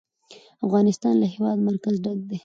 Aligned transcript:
افغانستان 0.65 1.13
له 1.21 1.27
د 1.29 1.31
هېواد 1.35 1.57
مرکز 1.67 1.95
ډک 2.03 2.19
دی. 2.29 2.37